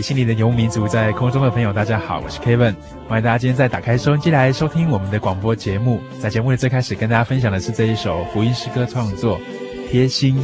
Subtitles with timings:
[0.00, 2.74] 心灵的游牧民族，在空中的朋友，大家好，我是 Kevin，
[3.08, 6.00] 欢迎大家今天再打开收音机来收听我们的广播节目。
[6.20, 9.38] 在节目的最开始，跟大家分享的是这一首福音诗歌创作
[9.90, 10.36] 《贴心》。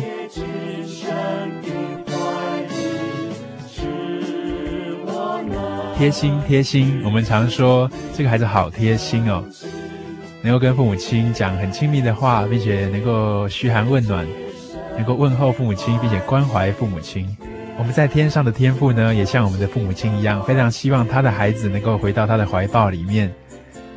[5.97, 9.45] 贴心，贴心，我们常说这个孩子好贴心哦，
[10.43, 14.27] 能够跟父母亲讲很亲密的话，并且能够嘘寒问暖，
[14.97, 17.29] 能够问候父母亲，并且关怀父母亲。
[17.81, 23.33] 我们在天上的天父呢，也像我们的父母亲一样，非常希望他的孩子能够回到他的怀抱里面，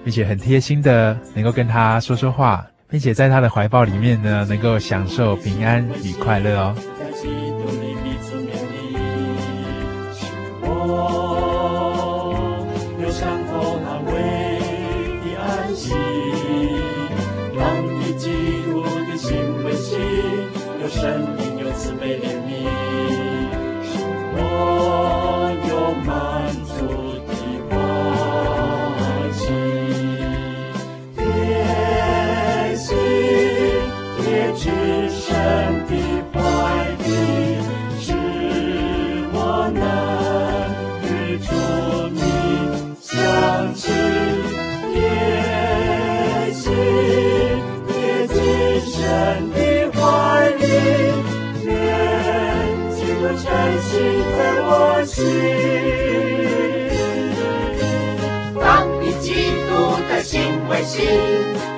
[0.06, 6.74] 并且很贴心的能够跟他说说话，并且在他的怀抱里面呢，能够享受平安与快乐哦。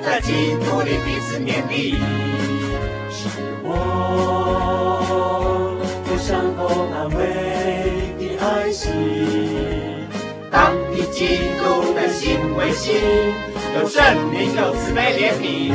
[0.04, 1.94] 在基督里彼此勉励，
[3.10, 3.28] 是
[3.62, 3.70] 我
[6.10, 6.60] 有相同
[6.92, 7.18] 安慰
[8.18, 8.92] 的爱心。
[10.50, 11.62] 当以基督
[11.94, 12.94] 的心为心，
[13.74, 15.72] 有圣灵，有慈悲怜悯，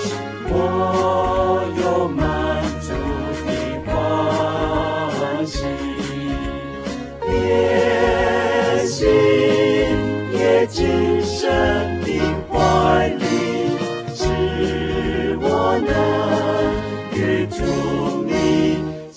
[0.00, 0.14] 是
[0.48, 2.20] 我有满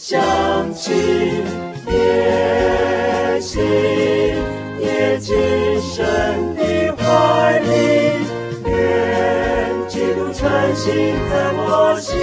[0.10, 0.96] 相亲
[1.86, 3.62] 贴心，
[4.80, 7.68] 也至深的怀里，
[8.66, 8.72] 愿
[9.90, 12.16] 基督传心在我心，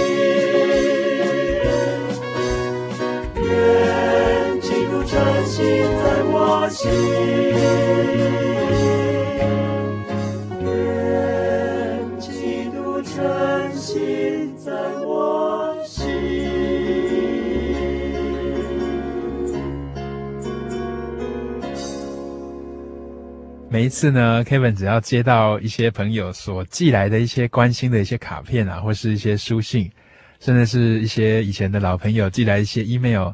[23.75, 29.91] 每一次呢，Kevin 只要接到一些朋友所寄来的一些关心的一些卡片啊，或是一些书信，
[30.39, 33.33] 甚至是一些以前的老朋友寄来一些 email，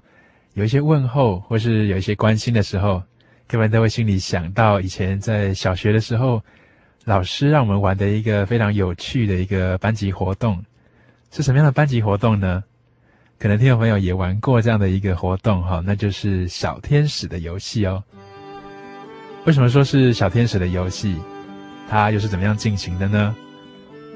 [0.56, 3.04] 有一些问候或是有一些关心的时候
[3.48, 6.42] ，Kevin 都会心里想到以前在小学的时候，
[7.06, 10.60] 老师让我们玩的一个非常有趣的一个班级活动，
[11.30, 12.64] 是什么样的班级活动呢？
[13.38, 18.04] 可能听众朋友也玩过这样的一个活动哈，那就是小天使的游戏哦。
[19.46, 21.18] 为什么说是小天使的游戏？
[21.90, 23.36] 它又是怎么样进行的呢？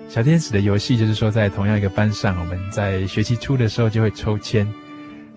[0.07, 4.71] 小天使的游戏就是说，在同样一个班上，我们在学期初的时候就会抽签，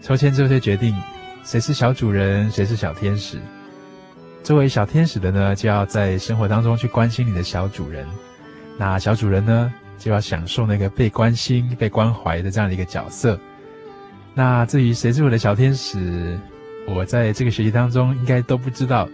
[0.02, 0.94] 抽签之后就决定
[1.43, 3.40] 谁是小主人，谁是小天使。
[4.43, 8.06] 作为小天使的呢，就要在生活当中去关心你的小主人；
[8.79, 13.41] 那小主人呢，就要享受那个被关心、被关怀的这样的一个角色。
[14.34, 16.38] 那至于谁是我的小天使，
[16.87, 19.08] 我在这个学习当中应该都不知道。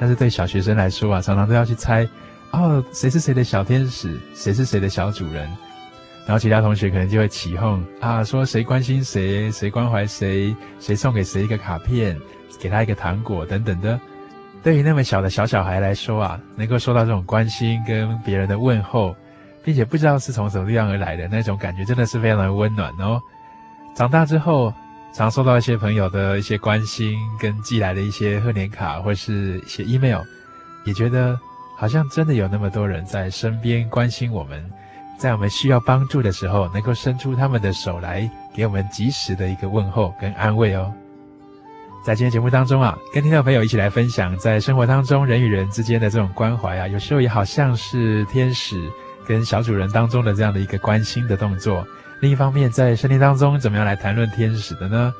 [0.00, 2.08] 但是对小学生来说啊，常常都要去猜，
[2.50, 5.48] 哦，谁是谁的小天使，谁是谁的小主人。
[6.26, 12.18] 然后其他同学可能就会起哄啊，说谁关心谁，谁关怀谁，谁送给谁一个卡片，
[12.58, 14.00] 给他一个糖果等等的。
[14.62, 19.14] 对于那么小的小小孩来说啊，能够收到这种关心跟别人的问候，
[19.62, 23.20] 并且不知道是从什么地方而来的那种感觉，真的是非常的温暖哦。
[23.94, 24.72] 长大之后，
[25.16, 30.20] 常收到一些朋友的一些关心跟寄来的一些贺年卡或是一些 email，
[30.84, 31.38] 也觉得
[31.76, 34.68] 好像真的有那么多人在身边关心我们，
[35.16, 40.92] 在我们需要帮助的时候，能够伸出他们的手来给我们及时的一个问候跟安慰哦。
[42.04, 48.76] 在今天节目当中啊，跟听众朋友一起来分享，在生活当中人与人之间的这种关怀啊，有时候也好像是天使
[49.24, 51.86] 跟小主人当中的这样的一个关心的动作。
[52.20, 55.12] 另一方面，在圣经当中，怎么样来谈论天使的呢？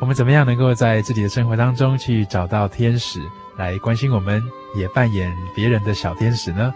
[0.00, 3.18] 我们怎么样能够在自己的生活当中去找到天使
[3.56, 4.42] 来关心我们，
[4.76, 6.72] 也扮演别人的小天使呢？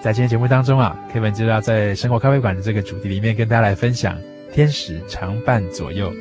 [0.00, 4.16] 在今天节目当中啊，Kevin 就要在生活咖啡馆的这个主题里面跟大家来分享，
[4.52, 6.12] 天使常伴左右。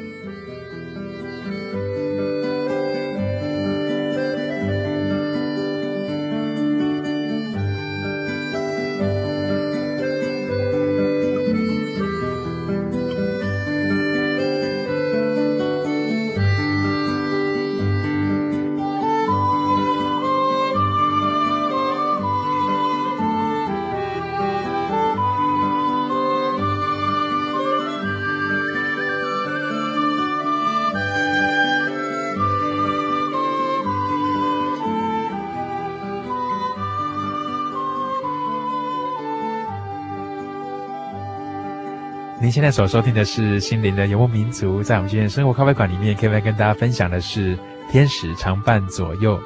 [42.54, 47.58] 现在所收听的是心灵的游牧民族，在我们今天生活咖啡馆里面，Kevin 跟大家分享的是
[47.90, 49.42] 天使常伴左右。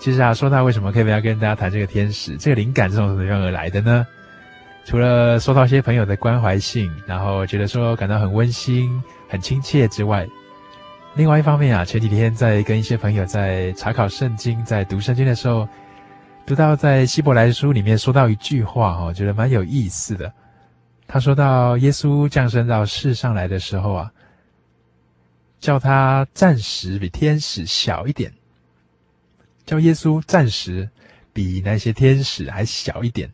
[0.00, 4.04] 其实啊，说到为什么 Kevin 要跟大家谈这个天使，这个灵感是从什么地方而来的呢？
[4.84, 10.26] 除了收到一些朋友的关怀信，然后觉得说感到很温馨、很亲切之外，
[11.14, 15.68] 另外一方面啊，前几天在跟一些朋友在查考圣经、在读圣经的时候，
[16.44, 20.32] 读到在希伯来书里面说到一句话，哈，觉得蛮有意思的。
[21.06, 24.12] 他说到，耶稣降生到世上来的时候啊，
[25.60, 28.32] 叫他暂时比天使小一点，
[29.64, 30.88] 叫耶稣暂时
[31.32, 33.30] 比那些天使还小一点。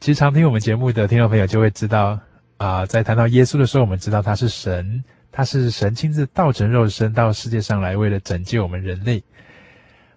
[0.00, 2.18] 其实常听我们节目的听众朋友就会知道
[2.56, 9.22] 啊、在谈到耶稣的时候，我们知道他是神，他是神亲自道成肉身到世界上来，为了拯救我们人类。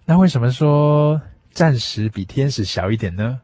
[0.06, 1.22] 那为什么说
[1.52, 3.40] 暂时比天使小一点呢？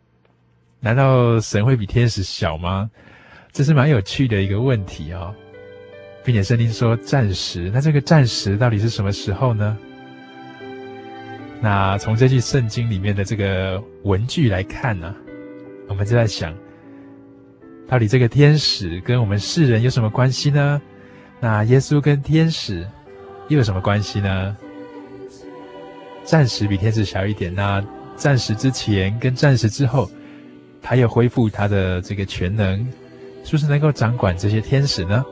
[0.79, 2.89] 难道神会比天使小吗？
[3.51, 5.33] 这是蛮有趣的一个问题哦，
[6.23, 9.75] 并且圣经说暂时，那这个暂时到底是什么时候呢？
[11.59, 15.15] 那从这句圣经里面的这个文句来看呢，
[15.87, 16.55] 我们就在想，
[17.87, 20.79] 到底这个天使跟我们世人有什么关系呢？
[21.39, 22.87] 那耶稣跟天使
[23.47, 24.55] 又有什么关系呢？
[26.23, 27.83] 暂时比天使小一点，那
[28.15, 30.07] 暂时之前跟暂时之后。
[30.81, 32.79] 他又恢复他的这个全能，
[33.43, 35.23] 是不是能够掌管这些天使呢？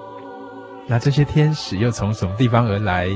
[0.88, 3.10] 那这些天使又从什么地方而来？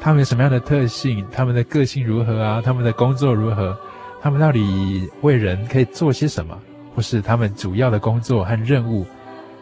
[0.00, 1.26] 他们有什么样的特性？
[1.30, 2.62] 他们的个性如何啊？
[2.64, 3.76] 他们的工作如何？
[4.22, 6.58] 他们到底为人可以做些什么？
[6.94, 9.06] 或是他们主要的工作和任务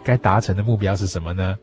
[0.05, 1.57] 该达成的目标是什么呢？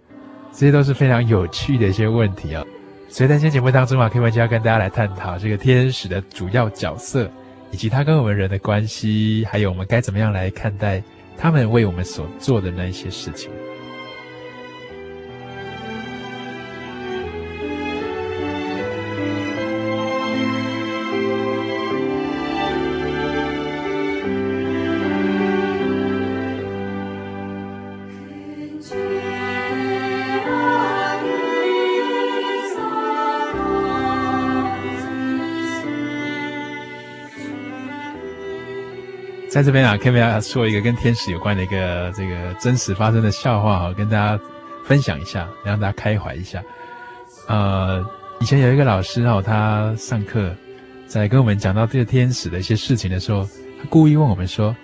[0.51, 2.63] 这些都是非常有趣的一些问题啊！
[3.09, 7.29] 所以在今天节目当中啊，Kevin 就要跟大家来探讨这个天使的主要角色。
[7.75, 11.03] 以及他跟我们人的关系，还有我们该怎么样来看待
[11.37, 13.51] 他们为我们所做的那一些事情。
[39.55, 44.37] 在这边啊，Kevi 要说一个跟天使有关的一个这个真实发生的笑话哈，跟大家
[44.83, 46.61] 分享一下，让大家开怀一下。
[47.47, 48.05] 呃，
[48.41, 50.53] 以前有一个老师哈，他上课
[51.07, 53.47] 在跟我们讲到这个天使的一些事情的时候，
[53.81, 54.75] 他故意问我们说：“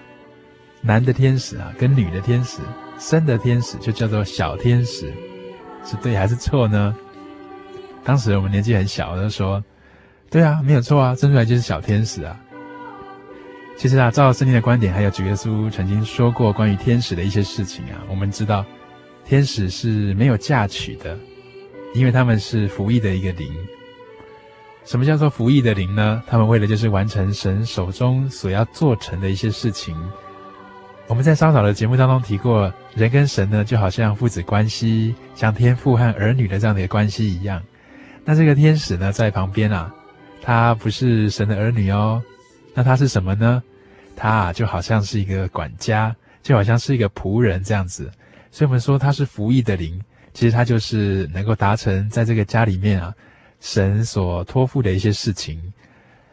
[0.80, 2.62] 男的天使啊，跟女的天使
[2.98, 5.12] 生的天使就叫做小天使，
[5.84, 6.96] 是对还是错呢？
[8.06, 9.62] 当时我们年纪很小，就说
[10.32, 12.40] ：“对啊，没有错啊，生出来就是小天使啊。”
[13.78, 18.64] 其实啊，照圣经的观点，还有主耶稣曾经说过关于天使的一些事情啊，我们知道，
[19.26, 21.18] 天使是没有嫁娶的，
[21.96, 23.52] 因为他们是服役的一个灵。
[24.86, 26.22] 什么叫做服役的灵呢？
[26.28, 29.96] 他们为了就是完成神手中所要做成的一些事情。
[31.08, 37.62] 我们在稍早的节目当中提过，人跟神呢，就好像父子关系，像天父和儿女的这样的一个关系一样。
[38.24, 39.94] 那这个天使呢，在旁边啊，
[40.42, 42.22] 他不是神的儿女哦。
[42.74, 43.62] 那他是什么呢？
[44.16, 48.12] 他啊，就好像是一个管家，就好像是一个仆人这样子。
[48.52, 50.00] 所以我们说他是服役的灵，
[50.34, 53.14] 其实他就是能够达成在这个家里面啊，
[53.60, 55.62] 神所托付的一些事情。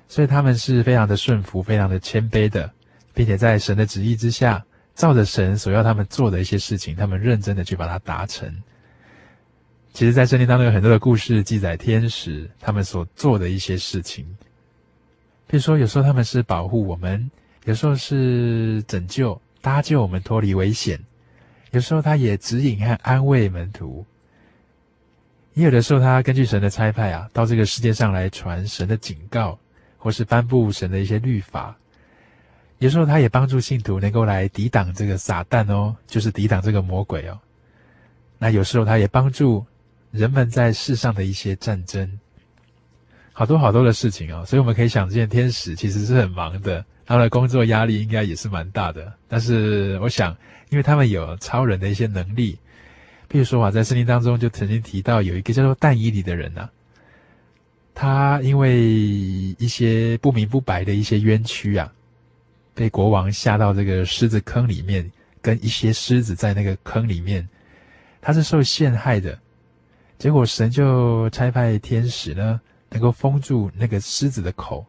[0.08, 2.70] 所以他们是非常的顺服，非常的谦卑的，
[3.14, 4.64] 并且在神的旨意之下，
[4.94, 8.50] 照着神所要他们做的一些事情，他们认真的去把它达成。
[9.92, 14.26] 其实，在圣经当中有很多的故事记载天使他们所做的一些事情。
[15.48, 17.30] 比如说，有时候他们是保护我们，
[17.64, 20.96] 有时候是拯救、搭救我们脱离危险；
[21.72, 24.04] 有时候他也指引和安慰门徒；
[25.54, 29.58] 也有的时候，他根据神的差派啊，到这个世界上来传神的警告，
[29.96, 31.74] 或是颁布神的一些律法；
[32.78, 37.40] 有时候，他也帮助信徒能够来抵挡这个撒旦哦，就是抵挡这个魔鬼哦。
[38.38, 39.64] 那有时候，他也帮助。
[40.10, 42.18] 人们在世上的一些战争，
[43.38, 49.12] 好多好多的事情哦，所以我们可以想见，天使其实是很忙的，他们的工作压力应该也是蛮大的。
[49.28, 50.36] 但是我想，
[50.70, 52.58] 因为他们有超人的一些能力，
[53.30, 56.68] 譬如说啊，在圣经当中就曾经提到有一个叫做但以理的人呐，
[57.94, 61.92] 他因为一些不明不白的一些冤屈啊，
[62.74, 65.08] 被国王下到这个狮子坑里面，
[65.40, 67.48] 跟一些狮子在那个坑里面，
[68.20, 69.38] 他是受陷害的。
[70.18, 74.86] 结果神就差派天使呢，能够封住那个狮子的口，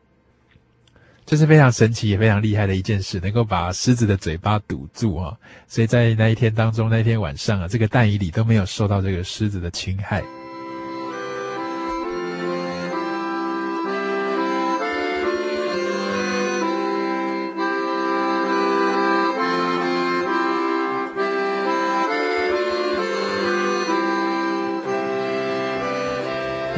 [1.26, 5.38] 这是非常神奇也非常厉害的一件事，能够把狮子的嘴巴堵住啊！
[5.68, 10.24] 所以在那一天当中，那一天晚上啊，这个但以里都没有受到这个狮子的侵害。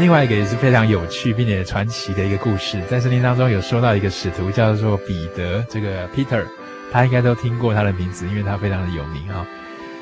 [0.01, 6.43] 另外一个也是非常有趣并且传奇的一个故事，在圣经当中有说到一个使徒叫做彼得，这个 Peter，
[6.91, 9.45] 他应该都听过他的名字，因为他非常的有名啊。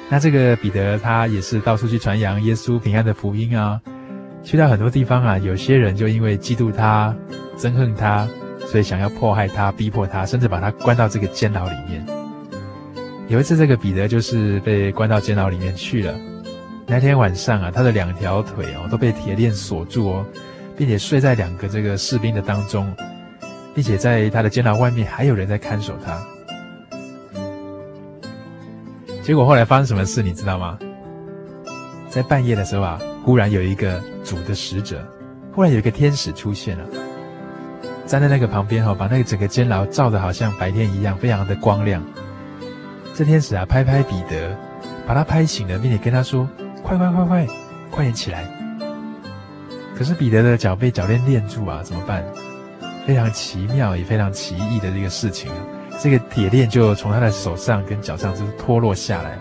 [0.09, 3.77] 那这个彼得他也是到处去传扬耶稣平安的福音啊，
[4.41, 7.13] 去到很多地方啊，有些人就因为嫉妒他、
[7.57, 8.25] 憎恨他，
[8.59, 12.05] 所以想要迫害他、逼迫他，甚至把他关到这个监牢里面。
[13.27, 16.15] 有一次，这个彼得就是被关到监牢里面去了。
[16.91, 20.25] 那天晚上啊，他的两条腿哦都被铁链锁住哦，
[20.75, 22.91] 并且睡在两个这个士兵的当中，
[23.75, 26.19] 并且在他的监牢外面还有人在看守他。
[29.21, 30.79] 结果后来发生什么事，你知道吗？
[32.09, 34.99] 在半夜的时候啊，忽然有一个主的使者，
[35.53, 36.85] 忽然有一个天使出现了，
[38.07, 42.03] 站在那个旁边哈，把那个整个监牢照得好像白天一样，非常的光亮。
[43.13, 44.57] 这天使啊，拍拍彼得，
[45.05, 46.49] 把他拍醒了，并且跟他说。
[46.89, 47.47] 快快快快，
[47.91, 48.43] 快点起来！
[49.95, 52.25] 可是彼得的脚被脚链链住啊，怎么办？
[53.05, 55.51] 非常奇妙也非常奇异的这个事情，
[55.99, 59.37] 这个铁链就从他的手上跟脚上就脱落下来。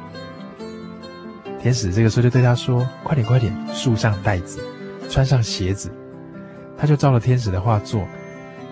[1.59, 4.63] 天使这个时候就对他说：“快点快点，束上带子，
[5.09, 5.91] 穿上鞋子。”
[6.77, 8.07] 他就照了天使的话做。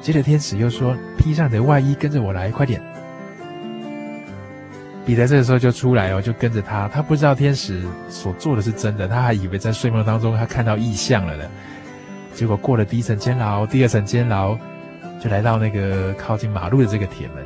[0.02, 2.82] 接着天使又说：“披上你的外衣，跟着我来，快点。”
[5.06, 6.88] 彼得这个时候就出来哦，就跟着他。
[6.88, 11.44] 他不知道天使所做的是真的，他还以为在睡梦当中他看到异象了呢。
[12.34, 14.58] 结果过了第一层监牢，第二层监牢，
[15.22, 17.36] 就来到那个靠近马路的这个铁门。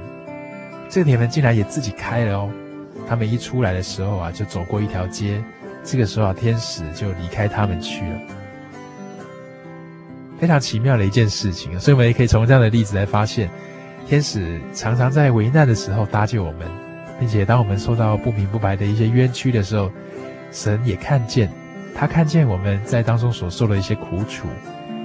[0.89, 2.51] 这个铁门竟然也自己开了哦。
[3.07, 5.45] 他们一出来的时候啊，就走过一条街。
[5.85, 8.19] 这个时候啊，天使就离开他们去了。
[10.39, 13.51] 非常奇妙的一件事情，所以我们也可以从这样的例子来发现，
[14.07, 16.90] 天使常常在危难的时候搭救我们。
[17.21, 19.93] 并且，当我们受到不明不白的一些冤屈的时候，
[20.51, 21.51] 神也看见，
[21.95, 24.49] 他看见我们在当中所受的一些苦楚，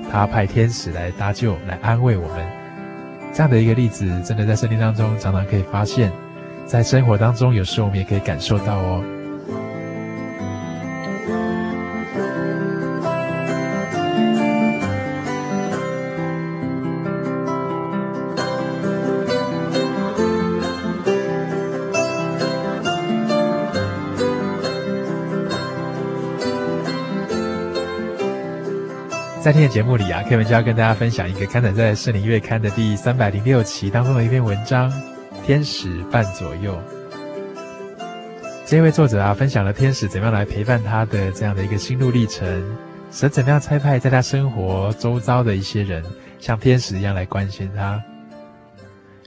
[0.09, 2.47] 他派天使来搭救、来安慰我们。
[3.33, 6.09] 这样的一个例子，真的在圣经当中常常可以发现，
[6.65, 9.03] 在生活当中有时候我们也可以感受到哦。
[29.55, 34.91] 今天的节目里啊，K 文就要跟大家分享一个刊载在《圣灵月刊》的第三百零六期当中的一篇文章
[35.45, 36.73] 《天使伴左右》。
[38.65, 42.45] 这位作者啊，分享了天使怎么样来陪伴他的这样的一个心路历程，
[43.09, 46.03] 神怎么样差派在他生活周遭的一些人，
[46.37, 48.03] 像天使一样来关心他，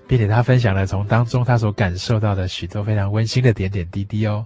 [0.06, 4.44] 并且他分享了从当中他所感受到的许多非常温馨的点点滴滴哦。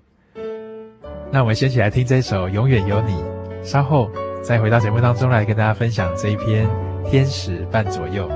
[1.32, 3.14] 那我们先起来听这首《永远有你》，
[3.64, 4.08] 稍后
[4.42, 6.66] 再回到节目当中来跟大家分享这一篇
[7.10, 8.28] 《天使伴左右》。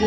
[0.00, 0.06] 有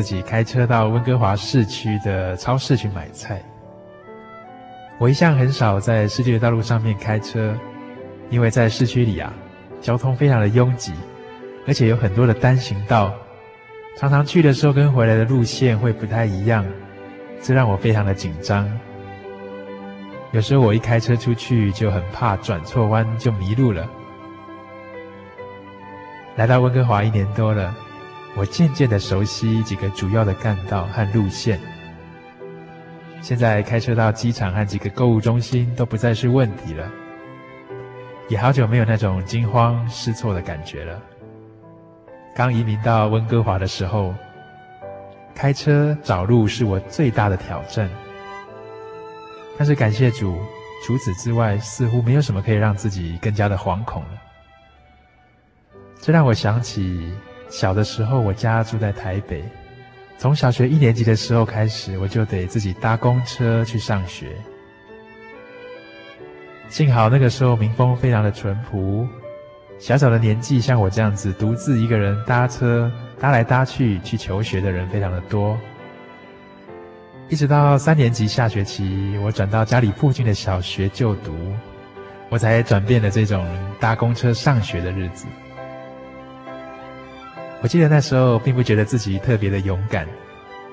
[0.00, 3.38] 自己开车到温哥华市区的超市去买菜。
[4.98, 7.54] 我一向很少在市区的道路上面开车，
[8.30, 9.30] 因为在市区里啊，
[9.78, 10.94] 交通非常的拥挤，
[11.66, 13.12] 而且有很多的单行道，
[13.94, 16.64] 常常去的时候跟回来的路线会不太一样，
[17.42, 18.66] 这让我非常的紧张。
[20.32, 23.86] 有时候我一开车出去就很怕转错弯就迷路了。
[26.36, 27.76] 来到温哥华一年多了。
[28.36, 31.60] 我渐渐的熟悉几个主要的干道和路线，
[33.20, 36.90] 现在开车到机场和几个购物中心都不再是问题了，
[38.28, 41.02] 也好久没有那种惊慌失措的感觉了。
[42.34, 44.14] 刚移民到温哥华的时候，
[45.34, 47.90] 开车找路是我最大的挑战，
[49.58, 50.38] 但是感谢主，
[50.86, 54.08] 除此之外似乎没有什么可以让自己更加的惶恐了。
[56.00, 57.12] 这让我想起。
[57.50, 59.44] 小的时候，我家住在台北。
[60.16, 64.28] 从小学一年级的时候开始，我就得自己搭公车去上学。
[66.68, 69.08] 幸好那个时候民风非常的淳朴，
[69.78, 75.58] 小小的年纪像我这样子独自一个人搭车搭来搭去去求学的人非常的多。
[77.28, 81.34] 一直到三年级下学期，我转到家里附近的小学就读，
[82.28, 83.44] 我才转变了这种
[83.80, 85.26] 搭公车上学的日子。
[87.62, 90.08] 我记得那时候并不觉得自己特别的勇敢，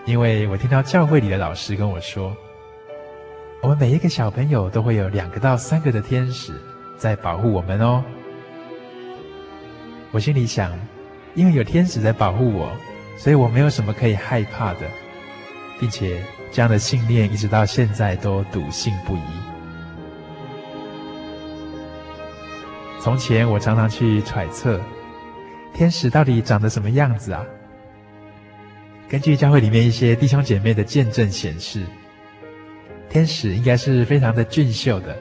[0.06, 2.34] 因为我听到教会里的老师跟我说，
[3.62, 6.54] 我们每一个小朋友都会有两个到三个的天使
[6.97, 8.02] 在保护我们哦。
[10.12, 10.71] 我心里想，
[11.36, 12.71] 因为有天使在保护我，
[13.17, 14.88] 所以我没有什么可以害怕的，
[15.82, 16.23] 并且
[16.54, 19.21] 这样的信念一直到现在都笃信不疑。
[23.02, 24.80] 从前我常常去揣测。
[25.78, 27.46] 天使到底长得什么样子啊？
[29.08, 31.86] 根据教会里面一些弟兄姐妹的见证显示，
[33.08, 35.16] 天使应该是非常的俊秀的，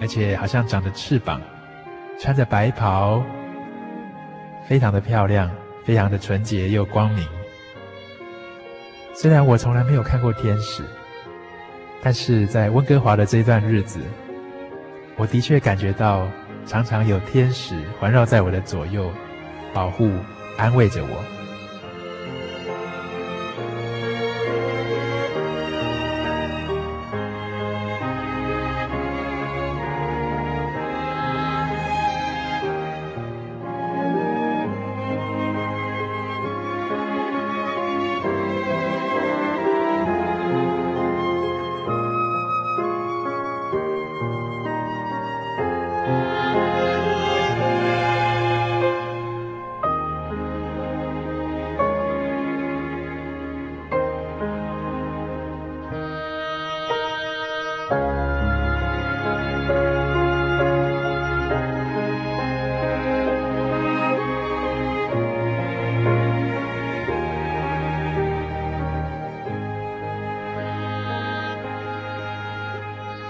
[0.00, 1.38] 而且好像长着翅膀，
[2.18, 3.22] 穿着白袍，
[4.66, 5.50] 非常的漂亮，
[5.84, 7.28] 非常的纯洁又光明。
[9.12, 10.82] 虽然我从来没有看过天使，
[12.02, 14.00] 但是在温哥华的这段日子，
[15.18, 16.26] 我的确感觉到
[16.64, 19.12] 常常有天使环绕在我的左右。
[19.72, 20.10] 保护、
[20.56, 21.41] 安慰着我。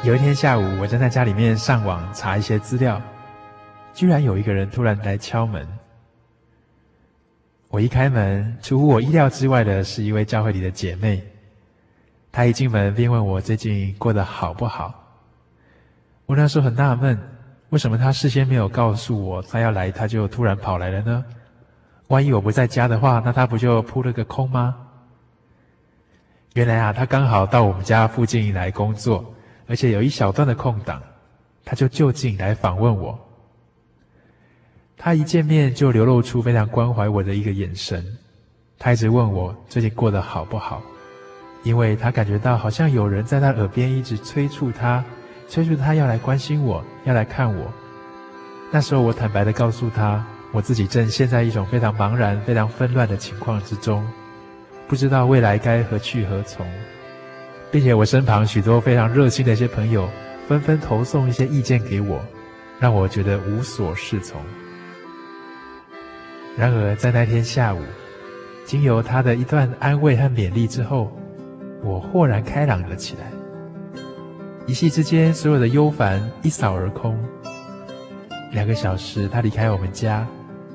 [0.04, 3.00] 有一天下午，我正在家里面上网查一些资料，
[3.94, 5.64] 居然有一个人突然来敲门。
[7.68, 11.22] 我一开门，出乎我意料之外的是一位教会里的姐妹。
[12.32, 14.92] 她一进门便问我最近过得好不好。
[16.26, 17.16] 我那时候很纳闷，
[17.68, 21.24] 为什么她事先没有告诉我她要来，她就突然跑来了呢？
[22.08, 24.74] 万一我不在家的话，那她不就扑了个空吗？
[26.54, 29.24] 原来啊，她刚好到我们家附近来工作。
[29.72, 31.00] 而且有一小段的空档，
[31.64, 33.18] 他就就近来访问我。
[34.98, 38.04] 他一见面就流露出非常关怀我的一个眼神，
[38.78, 40.82] 他一直问我最近过得好不好，
[41.62, 45.02] 因为他感觉到好像有人在他耳边一直催促他，
[45.48, 47.72] 催促他要来关心我，要来看我。
[48.70, 54.06] 那时候我坦白的告诉他，我自己正陷在一种非常茫然、非常纷乱的情况之中，
[54.86, 56.66] 不知道未来该何去何从。
[57.72, 60.06] 并且我身旁许多非常热心的一些朋友，
[60.46, 62.20] 纷纷投送一些意见给我，
[62.78, 64.38] 让我觉得无所适从。
[66.54, 67.80] 然而在那天下午，
[68.66, 71.10] 经由他的一段安慰和勉励之后，
[71.82, 73.32] 我豁然开朗了起来。
[74.66, 77.18] 一夕之间，所有的忧烦一扫而空。
[78.52, 80.26] 两个小时，他离开我们家，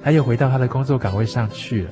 [0.04, 1.92] 他又回到他的工作岗位上去了。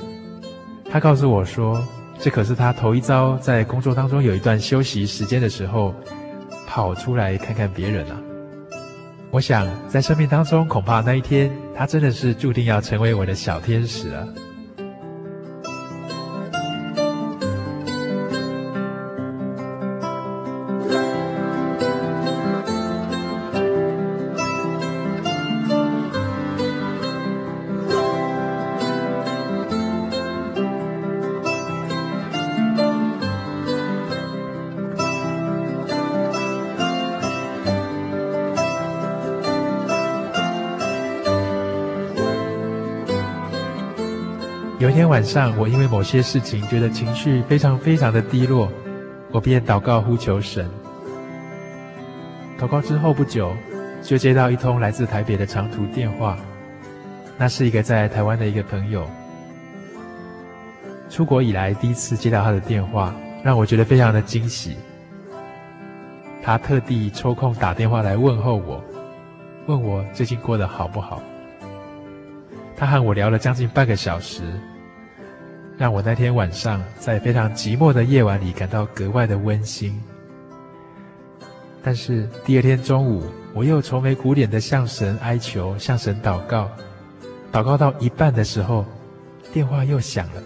[0.89, 1.79] 他告诉我说，
[2.19, 5.93] 这可是他头一遭在工作当中有一段休息时间的时候，
[6.65, 8.19] 跑出来看看别人啊。
[9.32, 14.28] 我想在生命当中，恐怕那一天他真的是注定要成为我的小天使了。
[44.95, 48.71] 天晚上，我因为某些事情觉得情绪非常非常的低落，
[49.29, 50.71] 我便祷告呼求神。
[52.58, 53.53] 祷告之后不久，
[54.01, 56.38] 就接到一通来自台北的长途电话，
[57.38, 59.05] 那是一个在台湾的一个朋友。
[61.10, 64.77] 出国以来第一次接到他的电话，让我觉得非常的惊喜。
[66.41, 68.81] 他特地抽空打电话来问候我，
[69.67, 71.21] 问我最近过得好不好。
[72.77, 74.41] 他和我聊了将近半个小时，
[75.77, 80.01] 让我那天晚上在非常寂寞的夜晚里感到格外的温馨。
[81.83, 86.69] 但是第二天中午，我又愁眉苦脸的向神哀求，向神祷告。
[87.51, 88.85] 祷告到一半的时候，
[89.53, 90.43] 电话又响了。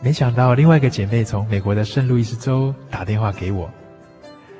[0.00, 3.70] 没想到另外一个姐妹从美国的圣路易斯州打电话给我，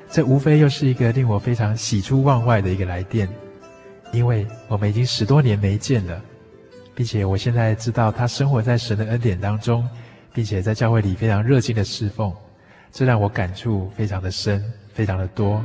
[0.09, 3.27] 这无非又是一个令我非常喜出望外的一个来电，
[4.11, 6.21] 因为我们已经十多年没见了，
[6.97, 9.87] 并且我现在知道他生活在神的恩典当中，
[10.33, 12.33] 并且在教会里非常热心的侍奉。
[12.91, 15.63] 这让我感触非常的深，非常的多。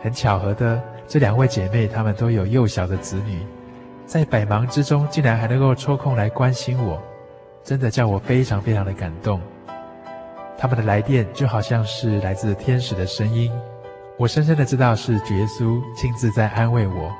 [0.00, 3.44] 很巧合的，这两位姐妹她们都有幼小的子女，
[4.06, 7.02] 在百忙之中竟然还能够抽空来关心我，
[7.64, 9.40] 真的叫我非常非常的感动。
[10.56, 13.50] 他们的来电就好像是来自天使的声音，
[14.16, 17.12] 我深深的知道是主耶稣亲自在安慰我。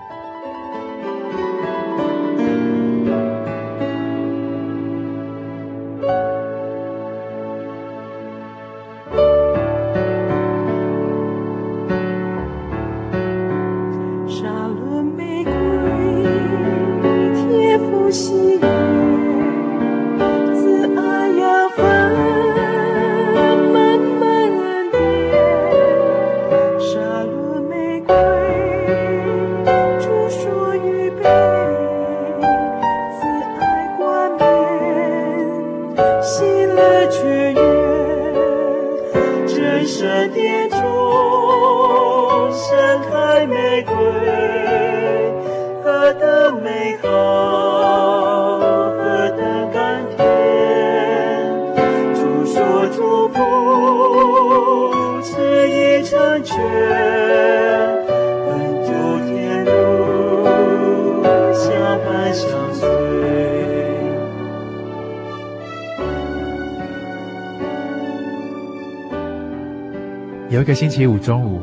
[70.81, 71.61] 星期五中午，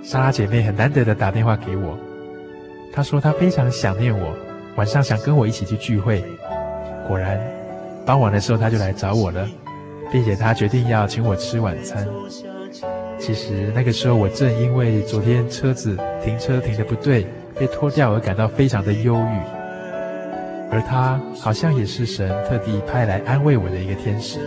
[0.00, 1.98] 莎拉姐妹很难得的打电话给我，
[2.92, 4.32] 她说她非常想念我，
[4.76, 6.24] 晚上想跟我一起去聚会。
[7.08, 7.36] 果然，
[8.06, 9.44] 傍晚的时候她就来找我了，
[10.12, 12.06] 并且她决定要请我吃晚餐。
[13.18, 17.26] 其实那个时候我正因为昨天车子停车停得不对，
[17.58, 19.40] 被拖掉而感到非常的忧郁，
[20.70, 24.38] 而她好像也是神特地派来安慰我的一个天使。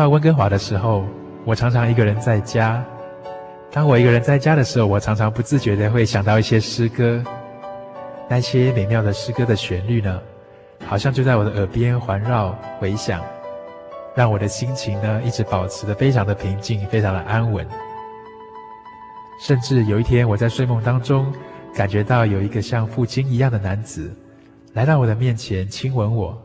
[0.00, 1.04] 到温哥华的时候，
[1.44, 2.82] 我常常一个人在家。
[3.70, 7.22] 当我一个人在家的时候，我常常不自觉的会想到一些诗歌，
[8.26, 10.18] 那些美妙的诗歌的旋律呢，
[10.86, 13.20] 好像就在我的耳边环绕回响，
[14.14, 17.68] 让我的心情呢一直保持的非常的平静，非常的安稳。
[19.38, 21.30] 甚至有一天，我在睡梦当中，
[21.74, 24.10] 感觉到有一个像父亲一样的男子
[24.72, 26.42] 来到我的面前亲吻我，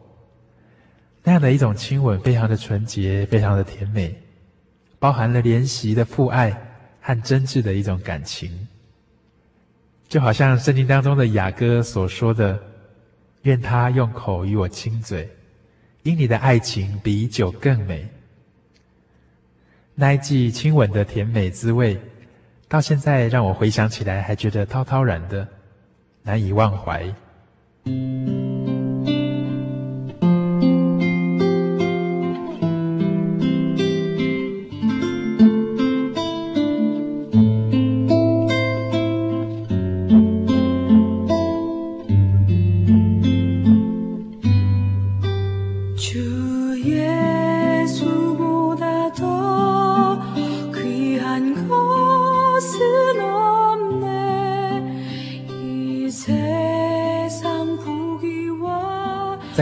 [1.25, 4.15] 那样的一种亲吻非常的纯洁，非常的甜美，
[4.99, 6.55] 包含了怜惜的父爱
[7.01, 8.67] 和真挚的一种感情，
[10.07, 12.57] 就好像圣经当中的雅歌所说的。
[13.41, 15.29] 愿他用口与我亲嘴，
[16.01, 18.07] 因你的爱情比酒更美。
[19.93, 21.95] 那一记亲吻的甜美滋味，
[22.67, 25.47] 到现在让我回想起来还觉得滔滔然的，
[26.23, 27.13] 难以忘怀。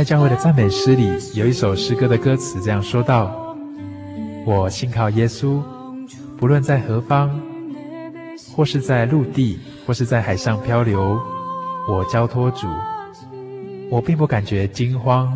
[0.04, 3.56] 在教会的赞美诗里，有一首诗歌的歌词这样说道
[4.46, 5.62] ：“我信靠耶稣，
[6.38, 7.32] 不论在何方，
[8.54, 11.18] 或是在陆地，或是在海上漂流，
[11.88, 12.68] 我交托主。
[13.89, 15.32] 我并不感觉惊慌，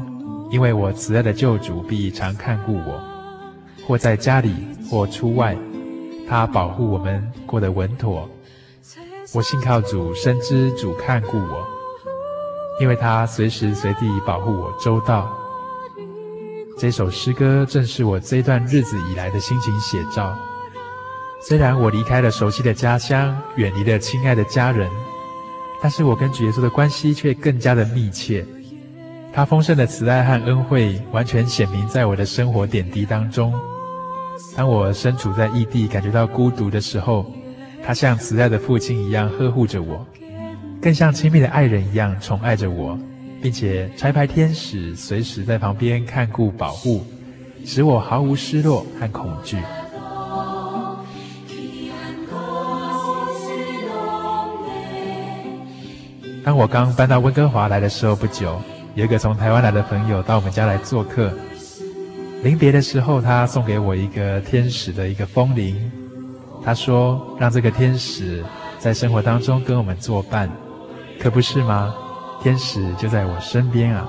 [0.52, 3.02] 因为我慈爱的救主必常看顾我。
[3.88, 4.54] 或在家里，
[4.90, 5.58] 或出外，
[6.28, 8.30] 他保护我们过得稳妥。
[9.34, 11.66] 我信靠主，深知主看顾我。”
[12.80, 15.32] 因为他随时随地保护我周到，
[16.78, 20.36] 这首诗歌正是我这段日子以来的心情写照。
[21.42, 24.90] 虽然我离开了熟悉的家乡，远离了亲爱的家人，
[25.82, 28.46] 但是我跟主耶稣的关系却更加的密切。
[29.34, 33.54] 他丰盛的慈爱和恩惠完全显明在我的生活点滴当中。
[34.56, 37.26] 当我身处在异地，感觉到孤独的时候，
[37.84, 40.06] 他像慈爱的父亲一样呵护着我。
[40.82, 42.98] 更像亲密的爱人一样宠爱着我，
[43.42, 47.04] 并且拆牌天使随时在旁边看顾保护，
[47.66, 49.58] 使我毫无失落和恐惧。
[56.44, 58.62] 当我刚搬到温哥华来的时候不久，
[58.96, 61.34] 有一个从台湾来的朋友到我们家来做客。
[62.44, 65.92] 临别的时候，他送给我一个天使的一个风铃，
[66.64, 68.46] 他说：“让这个天使
[68.78, 70.50] 在生活当中跟我们作伴。”
[71.20, 71.94] 可不是吗？
[72.42, 74.08] 天使就在我身边啊。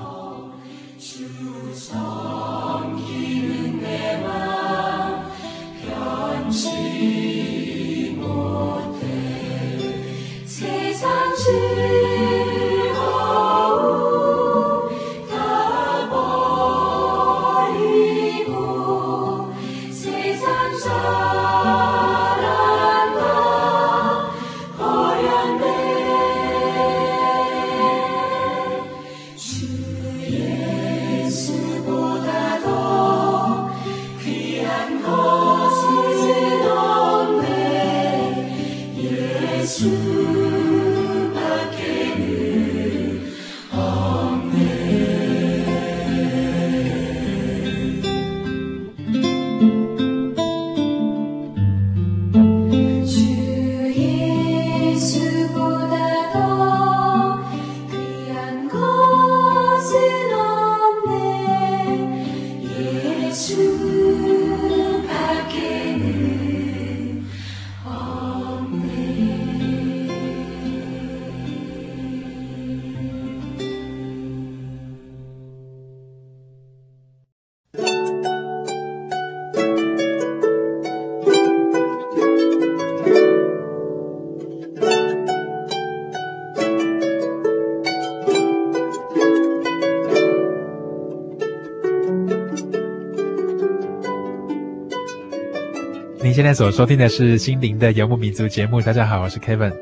[96.39, 98.79] 现在所收听的是心灵的游牧民族节目。
[98.81, 99.73] 大家好，我是 Kevin。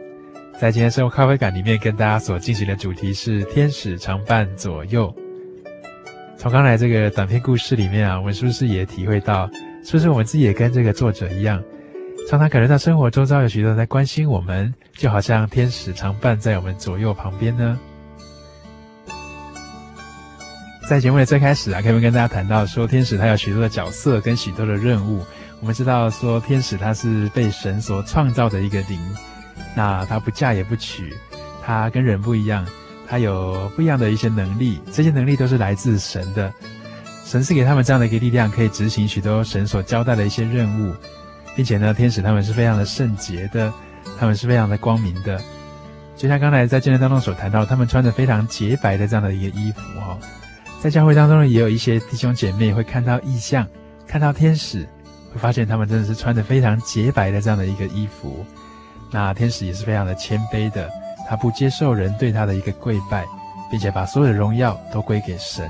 [0.59, 5.15] 在今天生活咖啡馆里面，跟大家所进行的主题是天使常伴左右。
[6.35, 9.47] 从刚才这个短篇故事里面啊，我们是不是也体会到，
[9.85, 11.61] 是不是我们自己也跟这个作者一样，
[12.27, 17.79] 常常感觉到生活周遭有许多人在关心我们，就好像天使常伴在我们左右旁边呢？
[20.89, 25.21] 在节目的最开始啊，Kevin 跟大家谈到说，天使他有许多的角色跟许多的任务。
[25.59, 28.99] 我们知道说，天使他是被神所创造的一个灵，
[29.75, 31.13] 那他不嫁也不娶，
[31.65, 32.65] 他跟人不一样，
[33.07, 36.53] 他有不一样的一些能力，这些能力都是来自神的。
[37.25, 40.95] 神赐给他们这样的一个力量，可以执行许多神所交代的一些任务，
[41.55, 43.73] 并且呢，天使他们是非常的圣洁的，
[44.19, 45.41] 他们是非常的光明的。
[46.15, 50.17] 就像刚才在见证当中所谈到，他们穿着非常洁白的这样的一个衣服哈，
[50.81, 53.67] 在教会当中，也有一些弟兄姐妹会看到异象，
[54.07, 54.87] 看到天使。
[55.37, 58.43] 会发现他们真的是穿着非常洁白的这样的一个衣服，
[59.11, 60.89] 那天使也是非常的谦卑的，
[61.29, 63.23] 他不接受人对他的一个跪拜，
[63.69, 65.69] 并且把所有的荣耀都归给神。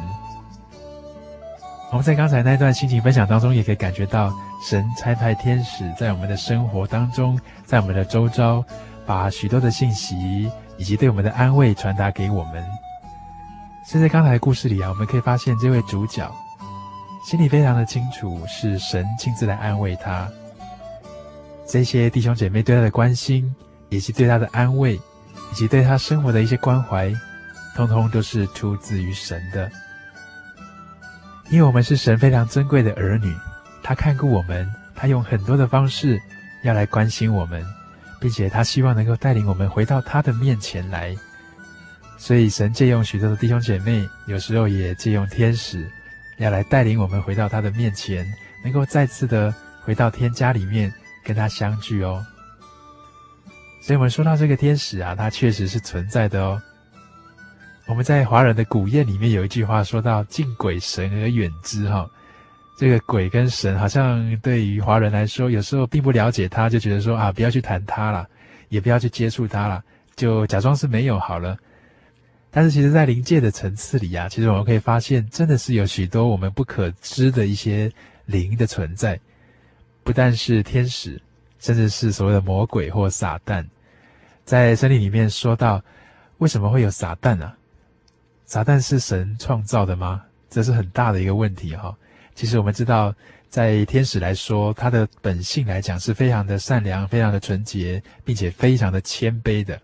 [1.92, 4.32] 我们在刚才那段心情分享当中，也可以感觉到
[4.66, 8.64] 神差派天使在我们的生活当中，在我们的周遭，
[9.06, 12.66] 把许多的信息以及对我们的安慰传达给我们。
[13.86, 16.34] 所以在刚才的故事里啊，我们可以发现这位主角。
[17.28, 20.32] 心里非常的清楚，是神亲自来安慰他。
[21.68, 23.54] 这些弟兄姐妹对他的关心，
[23.90, 27.14] 以及对他的安慰，以及对他生活的一些关怀，
[27.76, 29.70] 通通都是出自于神的。
[31.50, 33.36] 因为我们是神非常尊贵的儿女，
[33.84, 34.66] 他看顾我们，
[34.96, 36.18] 他用很多的方式
[36.64, 37.62] 要来关心我们，
[38.22, 41.14] 并且他希望能够带领我们回到他的面前来。
[42.18, 45.92] 所以神借用许多的弟兄姐妹，有时候也借用天使，
[46.38, 48.26] 要来带领我们回到他的面前，
[48.64, 52.24] 能够再次的回到天家里面跟他相聚哦。
[53.82, 56.62] 所以我们说到这个天使啊，它确实是存在的哦。
[57.88, 62.06] 我们在华人的古谚里面有一句话说到“敬鬼神而远之”哈，
[62.78, 68.28] 这个鬼跟神好像对于华人来说，有时候并不了解他，就觉得说啊，不要去谈他了，
[68.68, 69.82] 也不要去接触他了，
[70.18, 71.58] 就假装是没有好了。
[72.50, 77.92] 但是其实，在灵界的层次里啊，其实我们可以发现，真的是有许多我们不可知的一些
[78.26, 79.20] 灵的存在，
[80.04, 81.22] 不但是天使，
[81.60, 83.66] 甚至是所谓的魔鬼或撒旦。
[84.46, 85.84] 在圣经里面说到，
[86.38, 87.56] 为什么会有撒旦啊？
[88.46, 90.24] 撒旦是神创造的吗？
[90.50, 91.96] 这是很大的一个问题哈。
[92.34, 93.14] 其实我们知道，
[93.50, 99.80] 在天使来说，他的本性来讲是非常的善良、非常的纯洁，并且非常的谦卑的。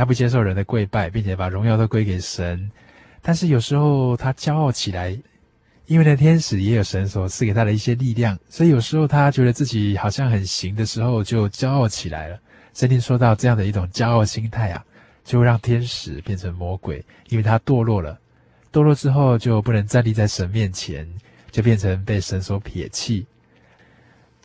[0.00, 2.70] 他不接受人的跪拜，并且把荣耀都归给神。
[3.20, 5.14] 但是有时候他骄傲起来，
[5.84, 12.40] 因为呢，天使也有神所赐给他的一些力量，所以有时候他觉得自己好像很行的时候，就骄傲起来了。
[12.72, 14.82] 圣经说到这样的一种骄傲心态啊。
[15.22, 18.18] 就让天使变成魔鬼，因为他堕落了。
[18.72, 21.06] 堕落之后就不能站立在神面前，
[21.50, 23.26] 就变成被神所撇弃。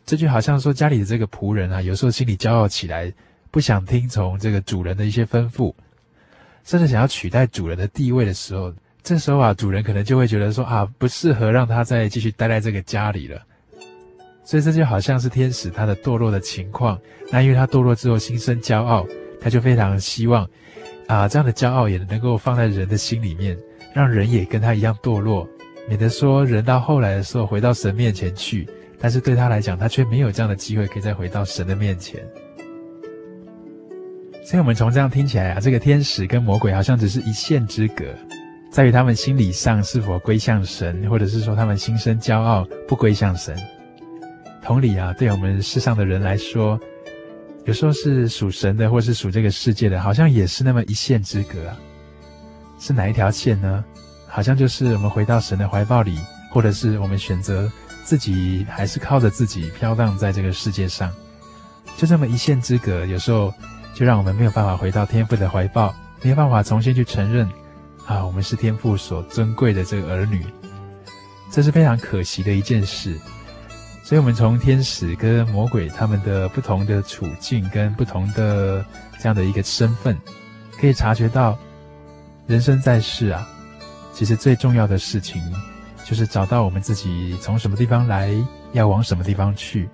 [0.06, 3.12] 这就好像说家里的这个仆人啊，有时候心里骄傲起来，
[3.56, 5.74] 不想听从这个主人的一些吩咐，
[6.66, 13.41] 甚至想要取代主人的地位的时候，这时候啊，主人可能就会觉得说啊，不适合让他再继续待在这个家里了。
[14.43, 16.99] 所以这就好像是天使他的堕落的情况。
[17.32, 19.08] 那因为他堕落之后心生骄傲，
[19.39, 20.45] 他就非常希望。
[21.08, 23.58] 啊，这样的骄傲也能够放在人的心里面，
[23.93, 25.47] 让人也跟他一样堕落，
[25.88, 28.68] 免得说人到后来的时候回到神面前去，
[28.99, 32.22] 但是对他来讲，他却没有这样的机会可以再回到神的面前。
[34.46, 38.06] 所以，我们从这样听起来啊，这个天使跟魔鬼好像只是一线之隔，
[38.70, 43.58] 在于他们心理上是否归向神，或者是说他们心生骄傲不归向神。
[44.62, 46.80] 同理啊，对我们世上的人来说。
[47.66, 51.76] 有时候是属神的，或是属这个世界的，好像也是那么一线之隔啊。
[52.80, 53.84] 是哪一条线呢？
[54.28, 56.16] 好像就是我们回到神的怀抱里，
[56.52, 57.68] 或者是我们选择
[58.04, 61.12] 自己，还是靠着自己飘荡在这个世界上，
[61.98, 63.04] 就这么一线之隔。
[63.08, 63.52] 有时候
[63.96, 67.50] 就让我们没有办法回到天父的怀抱，没有办法重新去承认
[68.06, 70.46] 啊，我们是天父所尊贵的这个儿女，
[71.50, 73.18] 这是非常可惜的一件事。
[74.04, 78.86] 所以，我们从天使跟魔鬼他们的不同的处境跟不同的
[79.18, 80.16] 这样的一个身份，
[80.80, 81.58] 可以察觉到，
[82.46, 83.48] 人生在世啊，
[84.14, 85.41] 其实最重要的事情，
[86.04, 88.32] 就是找到我们自己从什么地方来，
[88.74, 89.89] 要往什么地方去。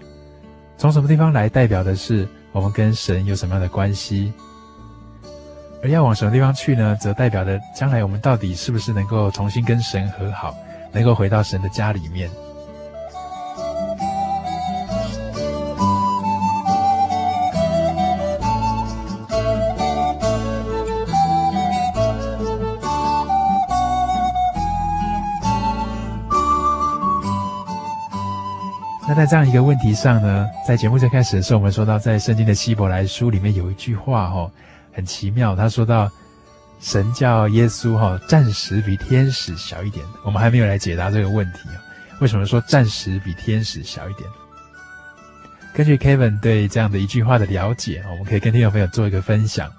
[0.76, 4.32] 从什么地方来，代表的是我们跟神有什么样的关系；
[5.82, 10.56] 而要往什么地方去呢，则代表着将来我们到底是不是能够重新跟神和好，
[10.92, 12.30] 能够回到神的家里面。
[29.12, 34.50] 那在这样一个问题上呢，在节目最开始的时候，我们说到，在圣经的希伯来书里面有一句话哦，
[34.94, 35.54] 很奇妙。
[35.54, 36.10] 他说到，
[36.80, 40.06] 神叫耶稣哈，暂时比天使小一点。
[40.24, 41.84] 我们还没有来解答这个问题啊，
[42.22, 44.30] 为什么说暂时比天使小一点？
[45.74, 49.70] 根据 Kevin 对这样的一句话的了解，我们可以跟听众朋友做一个分享。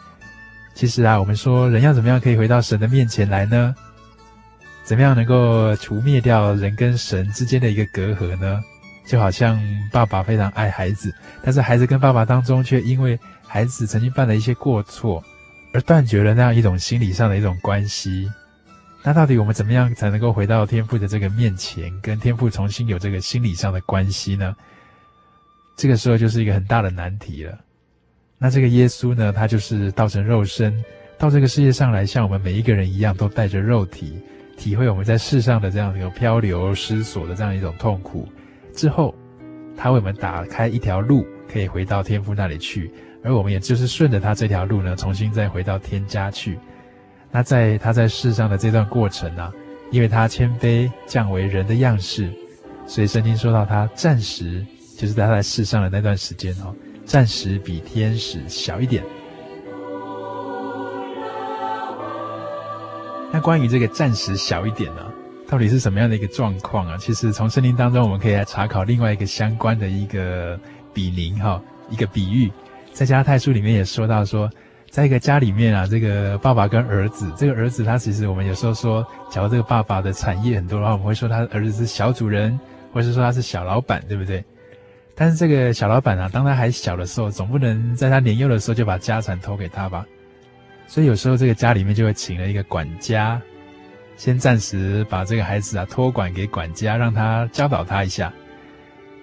[0.74, 3.74] 其实啊，我们说人要怎么样可以回到神的面前来呢？
[4.85, 8.61] 怎么样能够除灭掉人跟神之间的一个隔阂呢？
[9.05, 15.23] 就好像爸爸非常爱孩子，但是孩子跟爸爸当中却因为孩子曾经犯了一些过错，
[15.75, 18.31] 而断绝了那样一种心理上的一种关系。
[19.03, 24.55] 那到底我们怎么样才能够回到天父的这个面前，跟天父重新有这个心理上的关系呢？
[25.77, 27.59] 这个时候就是一个很大的难题了。
[28.39, 30.73] 那这个耶稣呢，他就是道成肉身，
[31.19, 34.17] 到这个世界上来，像我们每一个人一样，都带着肉体，
[34.57, 38.29] 体会我们在世上的这样一个漂流失所的这样一种痛苦。
[38.73, 39.14] 之后，
[39.77, 42.91] 他为我们打开一条路，可以回到天父那里去，
[43.23, 46.59] 而我们也就是顺着他这条路呢，重新再回到天家去。
[47.31, 49.53] 那在他在世上的这段过程呢、
[49.91, 52.31] 因为他谦卑降为人的样式，
[52.87, 54.64] 所以圣经说到他暂时
[54.97, 59.03] 就是他在世上的那段时间哦，暂时比天使小一点。
[63.31, 65.12] 那关于这个暂时小一点呢？
[65.53, 66.97] 到底是什么样的一个状况啊？
[66.97, 70.59] 其实从圣经当中，我们可以来查考另外一个相关的一个
[70.95, 72.51] 比邻哈，一个比喻，
[72.95, 74.49] 在加泰书里面也说到说，
[74.89, 82.59] 在一个家里面啊，这个爸爸跟儿子，这个儿子他其实我们有时候说，假如这个爸爸的产业很多的话，我们会说他儿子是小主人，
[82.91, 84.43] 或是说他是小老板，对不对？
[85.15, 90.07] 但是这个小老板啊，当他还小的时候，总不能在他年幼的时候就把家产托给他吧？
[90.87, 93.39] 所以有时候这个家里面就会请了一个管家，
[94.23, 98.33] 先暂时把这个孩子啊托管给管家，让他教导他一下。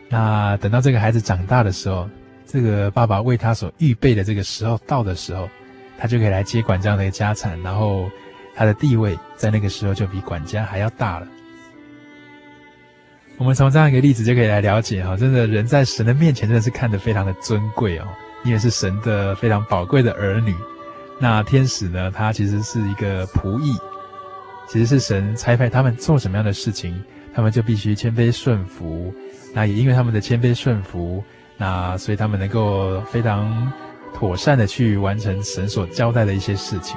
[0.10, 2.06] 那等到这个孩子长大的时候，
[2.46, 5.50] 这个爸爸为他所预备的这个时候到的时候，
[5.98, 8.12] 他就可以来接管这样的一个家产，然后
[8.54, 11.28] 他的地位在那个时候就比管家还要大了。
[13.38, 18.08] 我们从这样一个例子就可以来了解哈，真的人在神的面前真的是看得非常的尊贵哦，
[18.44, 20.54] 因为是神的非常宝贵的儿女。
[21.22, 23.78] 那天使呢，他其实是一个仆役，
[24.70, 27.04] 其实是神差派他们做什么样的事情，
[27.34, 29.14] 他们就必须谦卑顺服。
[29.54, 31.24] 那也因为他们的谦卑顺服，
[31.58, 33.72] 那所以他们能够非常
[34.14, 36.96] 妥善的去完成神所交代的一些事情。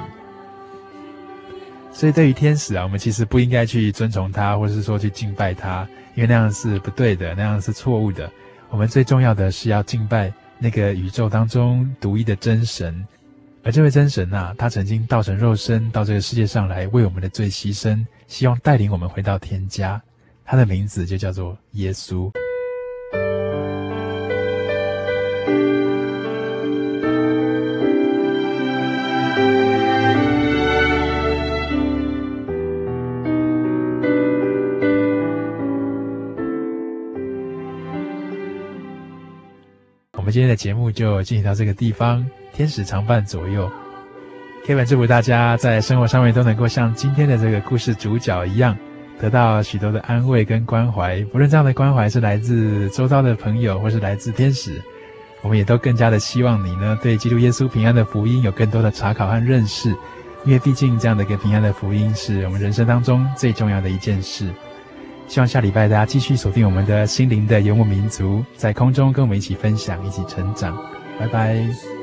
[1.91, 5.87] 所以对于天使啊，我们其实不应该去尊崇他，或是说去敬拜他。
[6.15, 8.29] 因为那样是不对的，那样是错误的。
[8.69, 13.03] 我们最重要的是要敬拜那个宇宙当中独一的真神，
[13.65, 20.01] 而这位真神呐、啊，他曾经道成肉身到这个世界上来为我们的罪牺牲，希望带领我们回到天家。
[20.43, 22.29] 他的名字就叫做耶稣。
[40.31, 43.69] 今天的节目就进行到这个地方，天使常伴左右。
[44.65, 48.77] Kevin 祝福大家在生活上面都能够像今天的这个故事主角一样，
[49.19, 51.21] 得到许多的安慰跟关怀。
[51.25, 54.81] 不论这样的关怀是来自周遭的朋友，或是来自天使，
[55.41, 59.93] 我们也都更加的希望你呢，对基督耶稣平安的福音有更多的查考和认识。
[60.45, 64.49] 因为毕竟这样的一个平安的福音，是我们人生当中最重要的一件事。
[65.27, 70.77] 希望下礼拜大家继续锁定我们的心灵的游牧民族，在空中跟我们一起分享，一起成长。
[71.17, 72.02] 拜拜。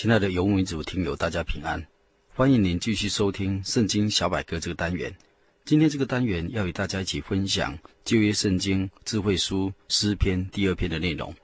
[0.00, 1.86] 亲爱的游牧民族听友，大家平安！
[2.34, 5.14] 欢迎您继续收听《圣经小百科》这个单元。
[5.66, 11.34] 今天这个单元要与大家一起分享旧约圣经智慧书诗篇第二篇的内容。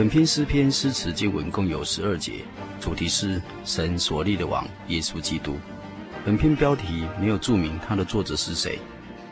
[0.00, 2.36] 本篇诗篇诗词经文共有十二节，
[2.80, 5.58] 主题是神所立的王耶稣基督。
[6.24, 8.78] 本篇标题没有注明它的作者是谁，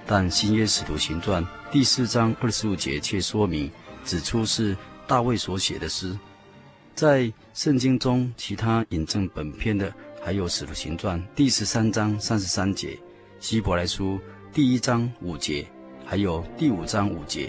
[0.07, 1.43] 但新约使徒行传
[1.73, 3.71] 第四章二十五节却说明，
[4.05, 6.15] 指出是大卫所写的诗。
[6.95, 9.91] 在圣经中，其他引证本篇的
[10.23, 12.95] 还有使徒行传第十三章三十三节、
[13.41, 14.21] 希伯来书
[14.53, 15.67] 第一章五节，
[16.05, 17.49] 还有第五章五节，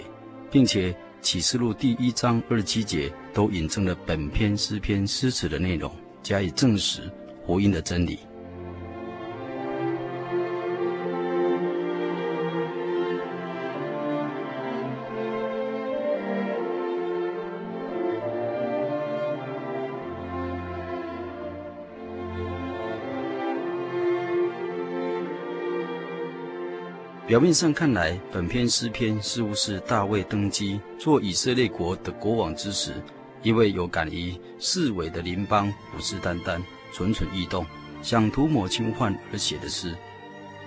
[0.50, 0.96] 并且。
[1.22, 7.10] 启示录第一章二十七节都引证了本篇诗篇诗词的内容，加以证实
[7.46, 8.18] 福音的真理。
[27.30, 32.92] 表面上看来，本篇诗篇似乎是大卫登基做以色列国的国王之时，
[33.44, 36.60] 因为有感于四围的邻邦虎视眈眈、
[36.92, 37.64] 蠢蠢欲动，
[38.02, 39.94] 想图谋侵犯而写的诗。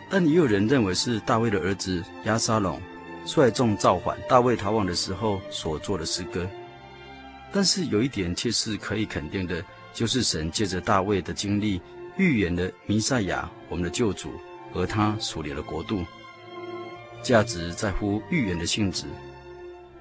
[0.09, 2.82] 但也有人认为是大卫的儿子押沙龙
[3.26, 6.49] 率众造反，大卫逃亡的时候所作的诗歌。
[7.51, 9.61] 但是有一点却是可以肯定的，
[9.93, 11.82] 就是神借着大卫的经历
[12.16, 14.32] 预言了弥赛亚，我们的救主
[14.72, 16.05] 和他属灵的国度。
[17.24, 19.05] 价值在乎预言的性质，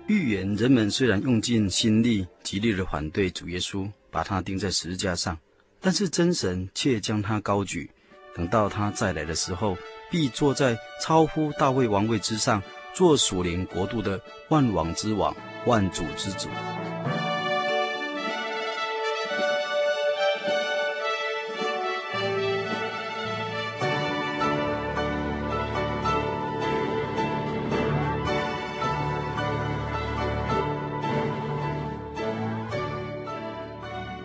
[0.09, 5.39] 预言人们虽然用尽心力，极力的反对主耶稣，把他钉在十字架上，
[5.81, 7.89] 但是真神却将他高举。
[8.35, 9.77] 等到他再来的时候，
[10.11, 12.61] 必坐在超乎大卫王位之上，
[12.93, 15.35] 做属灵国度的万王之王、
[15.67, 16.49] 万主之主。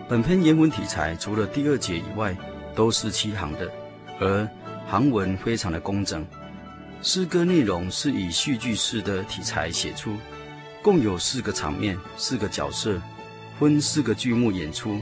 [0.08, 2.34] 本篇原文题材除了第二节以外，
[2.74, 3.70] 都是七行的。
[4.18, 4.48] 而
[4.88, 6.26] 行文非常的工整，
[7.02, 10.16] 诗歌内容是以戏剧式的题材写出，
[10.82, 12.98] 共有四个场面、四个角色，
[13.58, 14.98] 分四个剧目演出。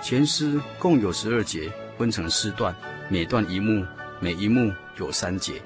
[0.00, 2.74] 全诗共有十二节，分成四段，
[3.10, 3.84] 每段一幕，
[4.20, 5.60] 每一幕有三节。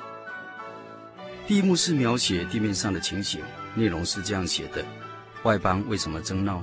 [1.46, 3.40] 第一幕是描写地面上的情形，
[3.76, 4.84] 内容是这样写的：
[5.44, 6.60] 外邦为什么争闹？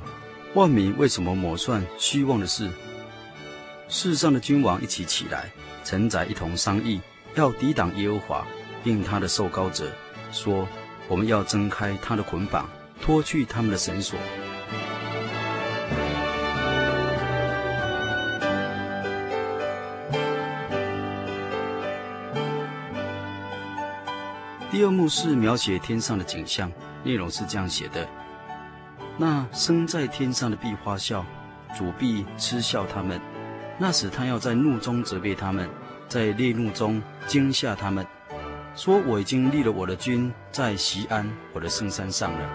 [0.56, 2.68] 万民为什么谋算虚妄的事？
[3.88, 5.50] 世上的君王一起起来。
[5.84, 7.00] 臣宰一同商议，
[7.36, 8.48] 要抵挡耶和华，
[8.84, 9.92] 并他的受膏者，
[10.32, 10.68] 说：
[11.08, 12.70] 我们要挣开他的捆绑，
[13.02, 14.18] 脱去他们的绳索。
[24.72, 26.72] 第二幕是描写天上的景象，
[27.04, 28.08] 内容是这样写的：
[29.22, 31.26] 那生在天上的必发笑，
[31.78, 33.20] 主必嗤笑他们。
[33.78, 35.70] 那时他要在怒中责备他们，
[36.08, 38.08] 在烈怒中惊吓他们，
[38.78, 42.50] 说：“我已经立了我的君在西安，我的圣山上了。”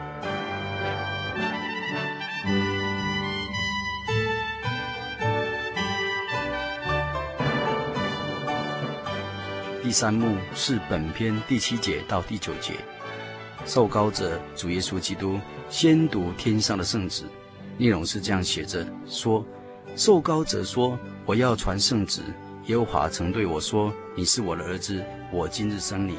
[9.82, 12.72] 第三幕是本篇第七节到第九节，
[13.66, 15.40] 受膏者主耶稣基督
[15.70, 17.24] 宣读天上的圣旨，
[17.78, 19.44] 内容是这样写着：说，
[19.96, 20.98] 受膏者说。
[21.26, 22.20] 我要传圣旨，
[22.66, 25.02] 耶和华曾对我说：“你是我的儿子，
[25.32, 26.18] 我今日生你。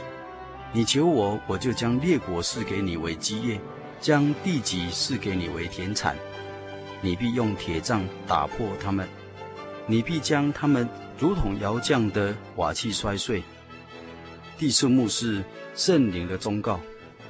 [0.73, 3.61] 你求我，我就将列国赐给你为基业，
[4.01, 6.15] 将地极赐给你为田产。
[7.01, 9.07] 你必用铁杖打破他们，
[9.85, 10.89] 你必将他们
[11.19, 13.43] 如同窑匠的瓦器摔碎。”
[14.57, 15.43] 第四幕是
[15.75, 16.79] 圣灵的忠告，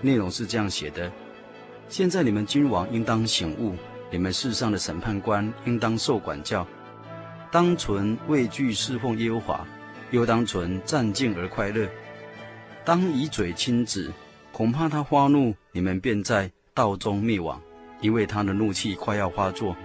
[0.02, 1.12] 内容是这样写的：
[1.90, 3.76] 现在你们君王应当醒悟，
[4.12, 6.66] 你们世上的审判官应当受管教。
[7.52, 9.68] 当存畏惧侍奉耶和华，
[10.12, 11.88] 又当存战兢而快乐。
[12.84, 14.12] 当以嘴亲子，
[14.52, 17.62] 恐怕他发怒，你们便在道中灭亡，
[18.02, 19.76] 因为他的怒气快要发作。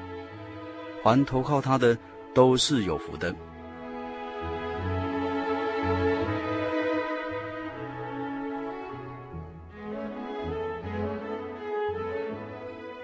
[1.03, 1.97] 凡投靠他的，
[2.35, 3.35] 都是有福的。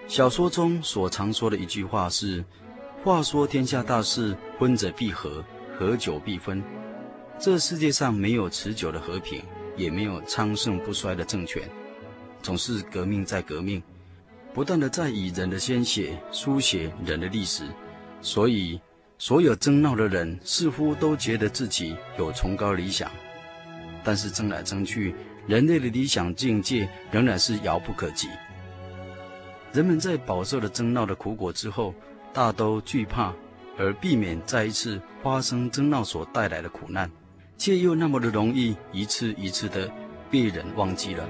[0.09, 2.44] 小说中所常说的一句话是。
[3.04, 5.44] 话说天下大事，分者必合，
[5.78, 6.61] 合久必分。
[7.38, 9.40] 这世界上没有持久的和平，
[9.76, 11.62] 也没有昌盛不衰的政权，
[12.42, 13.80] 总是革命在革命，
[14.52, 17.62] 不断的在以人的鲜血书写人的历史。
[18.20, 18.80] 所以，
[19.18, 23.09] 所有争闹的人似乎都觉得自己有崇高理想，
[24.02, 25.14] 但是争来争去，
[25.46, 28.26] 人类的理想境界仍然是遥不可及。
[29.76, 31.94] 人们在饱受了争闹的苦果之后，
[32.32, 33.30] 大都惧怕，
[33.76, 37.10] 而避免再一次发生争闹所带来的苦难，
[37.58, 39.92] 却又那么的容易一次一次的
[40.30, 41.28] 被人忘记了。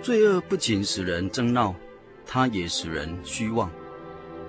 [0.00, 1.74] 罪恶不仅使人争闹，
[2.26, 3.70] 它也使人虚妄。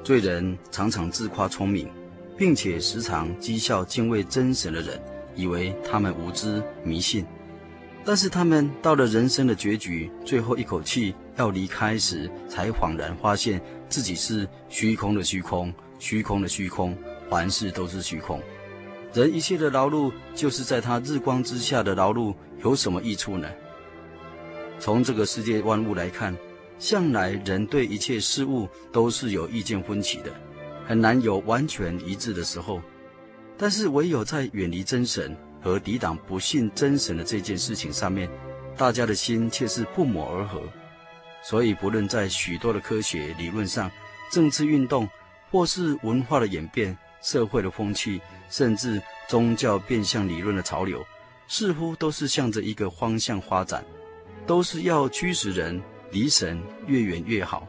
[0.04, 1.90] 罪人常常自夸聪明，
[2.38, 5.02] 并且时常讥笑敬畏真神的人，
[5.36, 7.26] 以为他们无知迷信。
[8.04, 13.60] 但是他们到了人生的结局，最后一口气要离开时，才恍然发现
[13.90, 16.96] 自己是虚空的虚空，虚空的虚空，
[17.32, 18.40] 凡事都是虚空。
[19.12, 23.50] 人一切的劳碌，就是在他日光之下的劳碌，有什么益处呢？
[24.78, 26.38] 从这个世界万物来看。
[26.78, 30.34] 向来人对一切事物都是有意见分歧的，
[30.86, 32.82] 很难有完全一致的时候。
[33.58, 38.30] 但是唯有在远离真神和抵挡不信真神的这件事情上面，
[38.76, 40.62] 大家的心却是不谋而合。
[41.42, 43.90] 所以不论在许多的科学理论上、
[44.32, 45.08] 政治运动，
[45.52, 48.20] 或是文化的演变、社会的风气，
[48.50, 51.06] 甚至宗教变相理论的潮流，
[51.48, 53.86] 似乎都是向着一个方向发展，
[54.46, 55.82] 都是要驱使人。
[56.12, 57.68] 离神越远越好，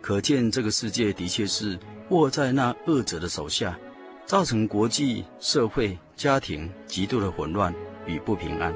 [0.00, 1.78] 可见这个世界的确是
[2.10, 3.78] 握在那恶者的手下，
[4.24, 7.74] 造成国际社会、家庭极度的混乱
[8.06, 8.72] 与不平安。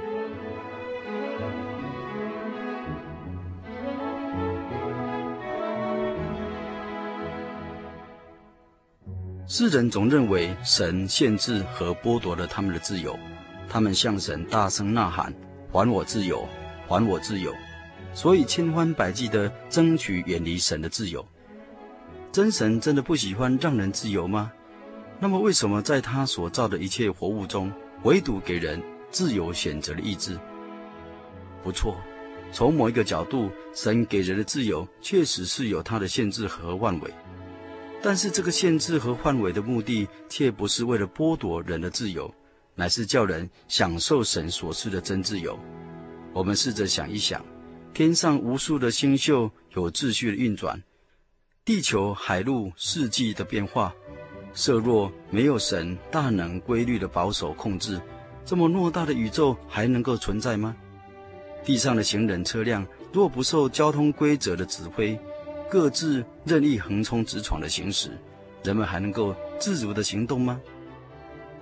[9.48, 13.16] 世人总认为神限制和剥夺了他们的自由，
[13.68, 15.32] 他们向神大声呐喊
[15.70, 16.48] ：“还我自由，
[16.88, 17.54] 还我自由！”
[18.16, 21.22] 所以千方百计地争取远离神的自由。
[22.32, 24.50] 真神真的不喜欢让人自由吗？
[25.20, 27.70] 那么为什么在他所造的一切活物中，
[28.04, 30.38] 唯独给人自由选择的意志？
[31.62, 31.94] 不错，
[32.50, 37.12] 从某一个角度，神给人的自由确实是有他的限制和范围。
[38.02, 42.32] 但是这个限制和范围的目的，却不是为了剥夺人的自由，
[42.74, 45.58] 乃是叫人享受神所赐的真自由。
[46.32, 47.44] 我们试着想一想，
[47.96, 50.82] 天上无数的星宿有秩序的运转，
[51.64, 53.90] 地球海陆四季的变化，
[54.52, 57.98] 设若没有神大能规律的保守控制，
[58.44, 60.76] 这么偌大的宇宙还能够存在吗？
[61.64, 65.18] 地上的行人车辆若不受交通规则的指挥，
[65.66, 68.10] 各自任意横冲直闯的行驶，
[68.62, 70.60] 人们还能够自如的行动吗？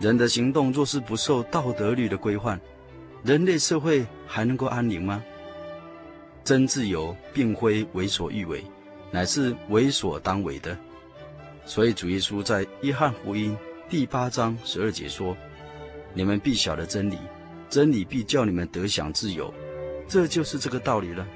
[0.01, 2.61] 人的行动若是不受道德律的规范，
[3.23, 5.23] 人类社会还能够安宁吗？
[6.45, 8.63] 真自由并非为所欲为，
[9.11, 10.77] 乃是为所当为的。
[11.65, 13.57] 所以主耶稣在约翰福音
[13.89, 15.37] 第八章十二节说
[16.15, 17.19] ：“你们必晓得真理，
[17.71, 19.53] 真理必叫你们得享自由。”
[20.07, 21.27] 这就是这个道理了。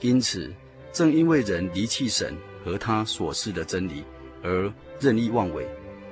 [0.00, 0.52] 因此。
[0.94, 4.04] 正因为人离弃神和他所示的真理
[4.42, 4.70] 而
[5.00, 5.66] 任意妄为，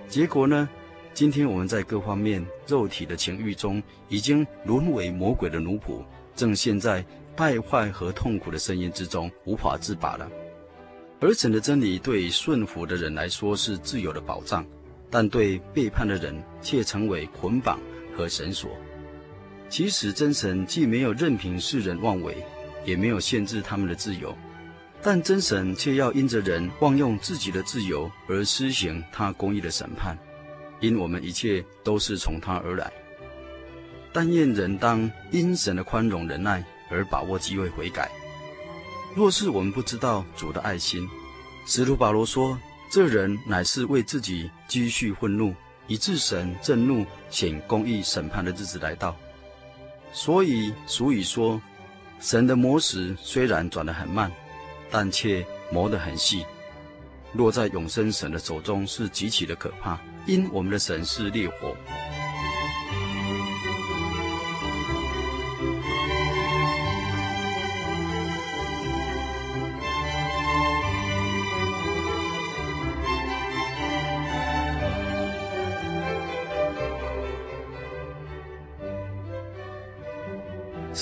[0.08, 0.66] 结果呢？
[1.12, 6.02] 今天我们在各方面肉体的情欲中，已经沦为魔鬼的奴仆，
[6.34, 7.04] 正陷在
[7.36, 10.28] 败坏和痛苦的声音之中，无法自拔了。
[11.20, 14.64] 而神的真理对顺服的人来说是自由的保障，
[15.10, 17.78] 但对背叛的人却成为捆绑
[18.16, 18.70] 和绳索。
[19.68, 22.36] 其实真神既没有任凭世人妄为，
[22.84, 24.36] 也没有限制他们的自由。
[25.02, 30.18] 但真神却要因着人妄用自己的自由而施行他公义的审判，
[30.80, 32.92] 因我们一切都是从他而来。
[34.12, 38.10] 但愿人当因神的宽容忍耐而把握机会悔改。
[39.14, 41.08] 若是我们不知道主的爱心，
[41.66, 42.58] 使徒保罗说，
[42.90, 45.54] 这人乃是为自己积蓄愤怒，
[45.86, 49.16] 以致神震怒显公义审判的日子来到。
[50.12, 51.60] 所以俗语说，
[52.18, 54.30] 神的磨石虽然转得很慢。
[54.92, 56.44] 但却磨得很细，
[57.32, 61.76] 落在永生神的手中是极其的可怕，因我们的神是烈火。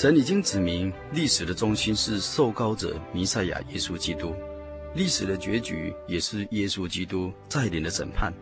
[0.01, 4.33] 神已经指明，历史的中心是受膏者弥赛亚耶稣基督，
[4.95, 8.33] 历史的结局也是耶稣基督再临的审判。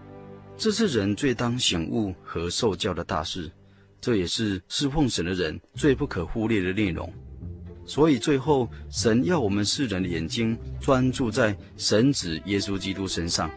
[0.56, 3.52] 这是人最当醒悟和受教的大事，
[4.00, 7.12] 这也是侍奉神的人最不可忽略的内容。
[7.88, 13.50] 所以最后，神要我们世人的眼睛专注在神子耶稣基督身上，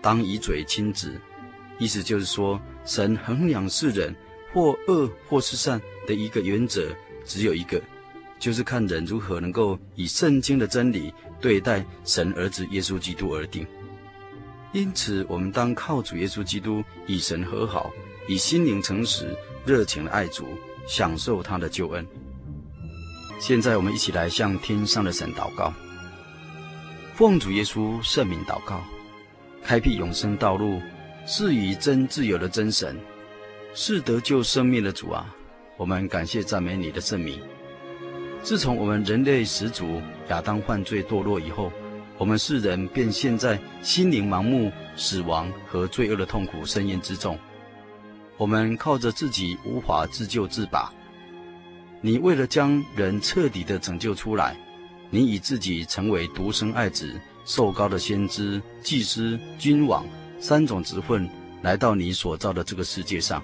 [0.00, 1.12] 当以嘴亲子，
[1.78, 4.16] 意思就是说，神衡量世人
[4.50, 6.90] 或恶或是善的一个原则。
[7.28, 7.80] 只有一个，
[8.40, 13.64] 就是看人如何能够以圣经的真理对待神儿子耶稣基督而定。
[14.72, 17.90] 因此，我们当靠主耶稣基督与神和好，
[18.26, 20.46] 以心灵诚实、热情的爱主，
[20.86, 22.06] 享受他的救恩。
[23.38, 25.72] 现在，我们一起来向天上的神祷告，
[27.14, 28.82] 奉主耶稣圣名祷告，
[29.62, 30.82] 开辟永生道路，
[31.26, 32.98] 是以真自由的真神，
[33.74, 35.34] 是得救生命的主啊！
[35.78, 37.40] 我们感谢赞美你的圣名。
[38.42, 41.72] 自从我们人类始祖亚当犯罪堕落以后，
[42.18, 47.38] 我们世人便陷在心灵盲目、死亡和罪恶的痛苦深渊之中。
[48.36, 50.92] 我们靠着自己无法自救自拔。
[52.00, 54.56] 你为了将人彻底的拯救出来，
[55.10, 60.04] 你以自己成为独生爱子、受膏的先知、祭司、君王
[60.40, 61.28] 三种职分，
[61.62, 63.40] 来到你所造的这个世界上。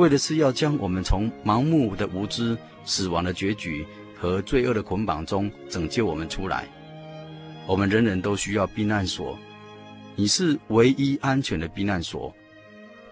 [0.00, 3.86] 为的是要将我们从盲目的无知、死亡的结局
[4.18, 6.66] 和罪恶的捆绑中拯救我们出来。
[7.66, 9.38] 我们人人都需要避难所，
[10.16, 12.34] 你是唯一安全的避难所。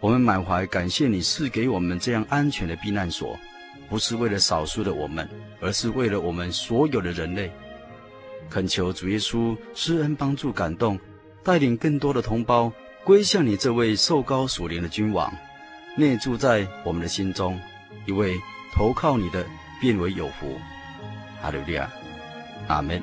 [0.01, 3.39] 我们满怀感谢你赐给我们这样安全的避难所，
[3.89, 5.29] 不是为了少数的我们，
[5.61, 7.53] 而是为了我们所有的人类。
[8.49, 10.99] 恳求主耶稣施恩帮助感动，
[11.45, 12.73] 带领更多的同胞
[13.05, 15.33] 归向你这位受膏属灵的君王，
[15.99, 17.61] 内住在我们的心中，
[18.07, 18.37] 因为
[18.73, 19.45] 投靠你的
[19.81, 20.57] 变为有福。
[21.43, 21.91] 哈利路亚，
[22.69, 23.03] 阿门。